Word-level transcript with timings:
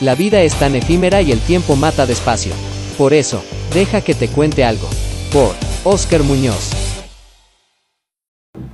La 0.00 0.14
vida 0.14 0.42
es 0.42 0.54
tan 0.58 0.74
efímera 0.74 1.22
y 1.22 1.32
el 1.32 1.40
tiempo 1.40 1.74
mata 1.74 2.04
despacio. 2.04 2.52
Por 2.98 3.14
eso, 3.14 3.42
deja 3.72 4.02
que 4.02 4.14
te 4.14 4.28
cuente 4.28 4.62
algo. 4.62 4.88
Por 5.32 5.54
Oscar 5.84 6.22
Muñoz. 6.22 6.70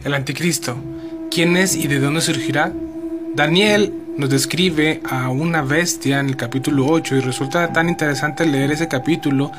El 0.04 0.14
anticristo. 0.14 0.76
¿Quién 1.30 1.56
es 1.56 1.76
y 1.76 1.86
de 1.86 2.00
dónde 2.00 2.20
surgirá? 2.20 2.72
Daniel 3.34 3.94
nos 4.16 4.30
describe 4.30 5.00
a 5.08 5.28
una 5.28 5.62
bestia 5.62 6.20
en 6.20 6.28
el 6.28 6.36
capítulo 6.36 6.86
8 6.86 7.16
y 7.16 7.20
resulta 7.20 7.72
tan 7.72 7.88
interesante 7.88 8.46
leer 8.46 8.70
ese 8.70 8.88
capítulo 8.88 9.50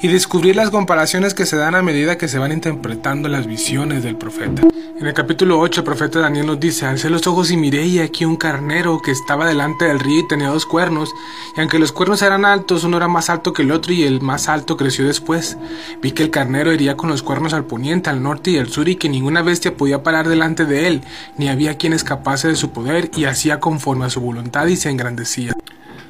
y 0.00 0.08
descubrir 0.08 0.56
las 0.56 0.70
comparaciones 0.70 1.34
que 1.34 1.46
se 1.46 1.56
dan 1.56 1.74
a 1.74 1.82
medida 1.82 2.18
que 2.18 2.28
se 2.28 2.38
van 2.38 2.52
interpretando 2.52 3.28
las 3.28 3.46
visiones 3.46 4.02
del 4.02 4.16
profeta. 4.16 4.62
En 5.00 5.06
el 5.06 5.14
capítulo 5.14 5.60
8 5.60 5.82
el 5.82 5.84
profeta 5.84 6.18
Daniel 6.18 6.46
nos 6.46 6.58
dice, 6.58 6.84
alcé 6.84 7.08
los 7.08 7.24
ojos 7.28 7.52
y 7.52 7.56
miré 7.56 7.86
y 7.86 8.00
aquí 8.00 8.24
un 8.24 8.34
carnero 8.34 9.00
que 9.00 9.12
estaba 9.12 9.46
delante 9.46 9.84
del 9.84 10.00
río 10.00 10.20
y 10.20 10.26
tenía 10.26 10.48
dos 10.48 10.66
cuernos, 10.66 11.14
y 11.56 11.60
aunque 11.60 11.78
los 11.78 11.92
cuernos 11.92 12.20
eran 12.22 12.44
altos, 12.44 12.82
uno 12.82 12.96
era 12.96 13.06
más 13.06 13.30
alto 13.30 13.52
que 13.52 13.62
el 13.62 13.70
otro 13.70 13.92
y 13.92 14.02
el 14.02 14.20
más 14.20 14.48
alto 14.48 14.76
creció 14.76 15.06
después. 15.06 15.56
Vi 16.02 16.10
que 16.10 16.24
el 16.24 16.30
carnero 16.30 16.72
iría 16.72 16.96
con 16.96 17.10
los 17.10 17.22
cuernos 17.22 17.52
al 17.52 17.64
poniente, 17.64 18.10
al 18.10 18.24
norte 18.24 18.50
y 18.50 18.58
al 18.58 18.70
sur 18.70 18.88
y 18.88 18.96
que 18.96 19.08
ninguna 19.08 19.42
bestia 19.42 19.76
podía 19.76 20.02
parar 20.02 20.28
delante 20.28 20.64
de 20.64 20.88
él, 20.88 21.02
ni 21.36 21.48
había 21.48 21.76
quien 21.76 21.92
escapase 21.92 22.48
de 22.48 22.56
su 22.56 22.70
poder 22.70 23.08
y 23.16 23.26
hacía 23.26 23.60
conforme 23.60 23.97
a 24.04 24.10
su 24.10 24.20
voluntad 24.20 24.66
y 24.66 24.76
se 24.76 24.90
engrandecía. 24.90 25.54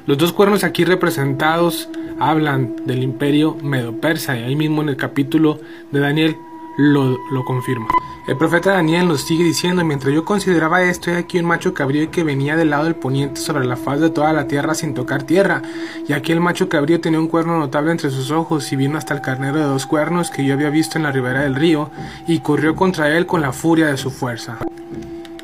Los 0.05 0.17
dos 0.17 0.33
cuernos 0.33 0.63
aquí 0.63 0.85
representados 0.85 1.89
hablan 2.19 2.75
del 2.85 3.03
imperio 3.03 3.55
medo-persa 3.61 4.37
y 4.37 4.43
ahí 4.43 4.55
mismo 4.55 4.81
en 4.81 4.89
el 4.89 4.97
capítulo 4.97 5.59
de 5.91 5.99
Daniel 5.99 6.35
lo, 6.79 7.17
lo, 7.31 7.43
confirma. 7.43 7.87
El 8.25 8.37
profeta 8.37 8.71
Daniel 8.71 9.07
nos 9.07 9.21
sigue 9.21 9.43
diciendo, 9.43 9.83
mientras 9.83 10.13
yo 10.13 10.23
consideraba 10.23 10.81
esto, 10.83 11.11
he 11.11 11.17
aquí 11.17 11.37
un 11.37 11.45
macho 11.45 11.73
cabrío 11.73 12.09
que 12.09 12.23
venía 12.23 12.55
del 12.55 12.69
lado 12.69 12.85
del 12.85 12.95
poniente 12.95 13.41
sobre 13.41 13.65
la 13.65 13.75
faz 13.75 13.99
de 13.99 14.09
toda 14.09 14.31
la 14.31 14.47
tierra 14.47 14.73
sin 14.73 14.93
tocar 14.93 15.23
tierra, 15.23 15.61
y 16.07 16.13
aquí 16.13 16.31
el 16.31 16.39
macho 16.39 16.69
cabrío 16.69 17.01
tenía 17.01 17.19
un 17.19 17.27
cuerno 17.27 17.59
notable 17.59 17.91
entre 17.91 18.11
sus 18.11 18.31
ojos, 18.31 18.71
y 18.71 18.77
vino 18.77 18.97
hasta 18.97 19.13
el 19.13 19.19
carnero 19.19 19.57
de 19.57 19.65
dos 19.65 19.85
cuernos 19.85 20.31
que 20.31 20.45
yo 20.45 20.53
había 20.53 20.69
visto 20.69 20.97
en 20.97 21.03
la 21.03 21.11
ribera 21.11 21.41
del 21.41 21.55
río, 21.55 21.89
y 22.27 22.39
corrió 22.39 22.77
contra 22.77 23.15
él 23.17 23.25
con 23.25 23.41
la 23.41 23.51
furia 23.51 23.87
de 23.87 23.97
su 23.97 24.09
fuerza. 24.09 24.57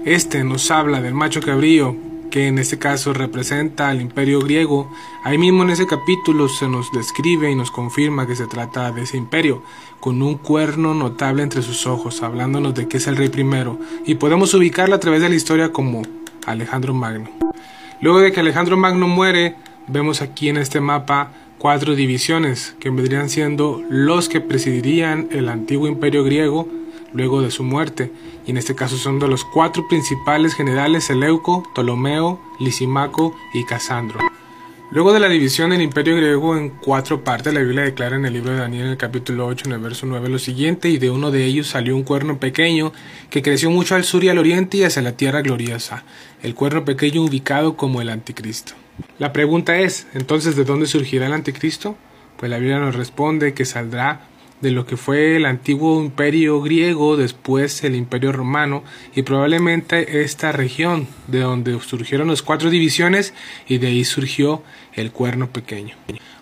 Este 0.06 0.44
nos 0.46 0.72
habla 0.72 1.02
del 1.02 1.16
macho 1.16 1.42
cabrío, 1.42 1.98
que 2.36 2.48
en 2.48 2.60
este 2.60 2.78
caso 2.78 3.14
representa 3.14 3.88
al 3.88 4.02
imperio 4.02 4.42
griego, 4.42 4.92
ahí 5.24 5.38
mismo 5.38 5.64
en 5.64 5.70
ese 5.70 5.88
capítulo 5.88 6.50
se 6.50 6.68
nos 6.68 6.92
describe 6.92 7.50
y 7.50 7.56
nos 7.56 7.72
confirma 7.72 8.28
que 8.28 8.36
se 8.36 8.46
trata 8.46 8.92
de 8.92 9.04
ese 9.04 9.16
imperio, 9.16 9.64
con 10.02 10.22
un 10.22 10.36
cuerno 10.36 10.94
notable 10.94 11.44
entre 11.44 11.62
sus 11.62 11.88
ojos, 11.88 12.22
hablándonos 12.24 12.76
de 12.76 12.90
que 12.90 12.98
es 12.98 13.08
el 13.08 13.16
rey 13.16 13.30
primero, 13.30 13.80
y 14.06 14.16
podemos 14.16 14.54
ubicarlo 14.54 14.96
a 14.96 15.00
través 15.00 15.22
de 15.22 15.30
la 15.30 15.36
historia 15.36 15.72
como 15.72 16.02
Alejandro 16.46 16.94
Magno. 16.94 17.30
Luego 18.02 18.20
de 18.20 18.34
que 18.34 18.42
Alejandro 18.42 18.76
Magno 18.76 19.08
muere, 19.08 19.56
vemos 19.88 20.22
aquí 20.22 20.50
en 20.50 20.58
este 20.58 20.82
mapa 20.82 21.32
cuatro 21.58 21.96
divisiones 21.96 22.76
que 22.82 22.90
vendrían 22.90 23.30
siendo 23.30 23.82
los 23.90 24.28
que 24.28 24.42
presidirían 24.42 25.30
el 25.32 25.48
antiguo 25.48 25.88
imperio 25.88 26.26
griego, 26.26 26.68
luego 27.16 27.42
de 27.42 27.50
su 27.50 27.64
muerte, 27.64 28.12
y 28.46 28.52
en 28.52 28.58
este 28.58 28.76
caso 28.76 28.98
son 28.98 29.20
de 29.20 29.28
los 29.28 29.44
cuatro 29.44 29.88
principales 29.88 30.54
generales 30.54 31.06
Seleuco, 31.06 31.64
Ptolomeo, 31.74 32.40
Lisimaco 32.60 33.36
y 33.54 33.64
Casandro. 33.66 34.20
Luego 34.92 35.14
de 35.14 35.20
la 35.20 35.30
división 35.30 35.72
del 35.72 35.82
imperio 35.82 36.16
griego 36.16 36.56
en 36.56 36.70
cuatro 36.70 37.24
partes, 37.24 37.54
la 37.54 37.62
Biblia 37.62 37.84
declara 37.84 38.18
en 38.18 38.26
el 38.26 38.34
libro 38.34 38.52
de 38.52 38.60
Daniel 38.60 38.86
en 38.86 38.92
el 38.92 38.98
capítulo 38.98 39.48
8, 39.48 39.66
en 39.66 39.72
el 39.74 39.80
verso 39.80 40.06
9 40.06 40.30
lo 40.30 40.38
siguiente, 40.38 40.90
y 40.90 41.00
de 41.00 41.10
uno 41.10 41.32
de 41.32 41.44
ellos 41.46 41.68
salió 41.68 41.96
un 41.96 42.04
cuerno 42.04 42.38
pequeño 42.40 42.94
que 43.30 43.42
creció 43.42 43.72
mucho 43.72 43.96
al 43.96 44.04
sur 44.04 44.24
y 44.24 44.30
al 44.30 44.38
oriente 44.38 44.78
y 44.78 44.84
hacia 44.84 45.02
la 45.02 45.18
tierra 45.18 45.42
gloriosa, 45.42 46.04
el 46.44 46.54
cuerno 46.54 46.86
pequeño 46.86 47.24
ubicado 47.24 47.76
como 47.76 48.02
el 48.02 48.10
anticristo. 48.10 48.74
La 49.18 49.34
pregunta 49.34 49.78
es, 49.80 50.08
entonces, 50.14 50.56
¿de 50.56 50.66
dónde 50.66 50.86
surgirá 50.86 51.26
el 51.26 51.34
anticristo? 51.34 51.98
Pues 52.38 52.52
la 52.52 52.58
Biblia 52.60 52.80
nos 52.80 52.96
responde 52.96 53.54
que 53.54 53.66
saldrá 53.66 54.28
de 54.66 54.72
lo 54.72 54.88
que 54.88 54.98
fue 54.98 55.36
el 55.36 55.46
antiguo 55.46 56.02
imperio 56.02 56.60
griego, 56.60 57.18
después 57.18 57.84
el 57.84 57.94
imperio 57.94 58.32
romano 58.32 58.84
y 59.16 59.22
probablemente 59.22 60.24
esta 60.24 60.52
región 60.52 61.08
de 61.28 61.42
donde 61.42 61.80
surgieron 61.82 62.30
las 62.30 62.42
cuatro 62.42 62.72
divisiones 62.72 63.36
y 63.68 63.78
de 63.78 63.88
ahí 63.88 64.04
surgió 64.04 64.64
el 64.96 65.12
cuerno 65.12 65.52
pequeño. 65.52 65.96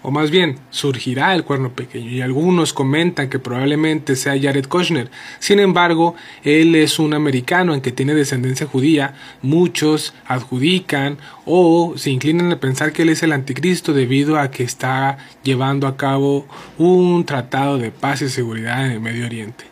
O 0.04 0.12
más 0.12 0.32
bien, 0.32 0.60
surgirá 0.70 1.34
el 1.34 1.46
cuerno 1.46 1.72
pequeño 1.72 2.10
y 2.10 2.22
algunos 2.22 2.74
comentan 2.74 3.30
que 3.30 3.40
probablemente 3.40 4.18
sea 4.18 4.40
Jared 4.40 4.68
Kushner. 4.68 5.10
Sin 5.40 5.60
embargo, 5.60 6.16
él 6.44 6.76
es 6.76 7.00
un 7.00 7.14
americano 7.14 7.74
en 7.74 7.80
que 7.80 7.94
tiene 7.94 8.14
descendencia 8.14 8.68
judía. 8.68 9.16
Muchos 9.42 10.14
adjudican 10.28 11.18
o 11.46 11.94
se 11.96 12.12
inclinan 12.12 12.52
a 12.52 12.60
pensar 12.60 12.92
que 12.92 13.04
él 13.04 13.10
es 13.10 13.24
el 13.24 13.32
anticristo 13.32 13.94
debido 13.94 14.38
a 14.38 14.52
que 14.52 14.64
está 14.64 15.18
llevando 15.42 15.88
a 15.88 15.96
cabo 15.96 16.48
un 16.78 17.26
tratado 17.26 17.78
de 17.78 17.92
paz 17.92 18.13
y 18.22 18.30
seguridad 18.30 18.86
en 18.86 18.92
el 18.92 19.00
Medio 19.00 19.26
Oriente. 19.26 19.66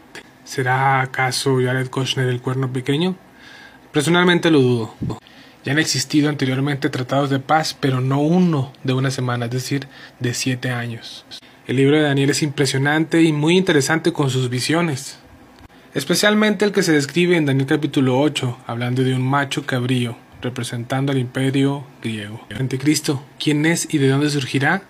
¿Será 0.44 1.02
acaso 1.02 1.59
Jared 1.63 1.90
Kushner 1.90 2.28
el 2.28 2.41
cuerno 2.41 2.74
pequeño? 2.74 3.16
Personalmente 3.91 4.50
lo 4.50 4.59
dudo. 4.59 4.96
Ya 5.63 5.74
han 5.74 5.79
existido 5.79 6.29
anteriormente 6.29 6.90
tratados 6.90 7.30
de 7.30 7.40
paz, 7.40 7.78
pero 7.80 8.01
no 8.01 8.19
uno 8.19 8.74
de 8.84 8.94
una 8.94 9.12
semana, 9.12 9.46
es 9.46 9.51
decir, 9.51 9.88
de 10.19 10.34
siete 10.34 10.72
años. 10.72 11.25
El 11.68 11.75
libro 11.75 11.97
de 11.97 12.03
Daniel 12.03 12.31
es 12.31 12.41
impresionante 12.41 13.22
y 13.22 13.31
muy 13.31 13.57
interesante 13.57 14.12
con 14.12 14.30
sus 14.30 14.50
visiones. 14.50 15.19
Especialmente 15.94 16.66
el 16.66 16.72
que 16.72 16.84
se 16.84 16.94
describe 16.94 17.38
en 17.38 17.46
Daniel 17.46 17.68
capítulo 17.68 18.19
8, 18.19 18.57
hablando 18.66 19.03
de 19.03 19.13
un 19.13 19.22
macho 19.22 19.66
cabrío, 19.66 20.18
representando 20.41 21.12
al 21.12 21.19
imperio 21.19 21.84
griego. 22.01 22.46
Anticristo, 22.59 23.24
¿quién 23.40 23.66
es 23.66 23.94
y 23.94 24.00
de 24.00 24.09
dónde 24.09 24.30
surgirá? 24.30 24.84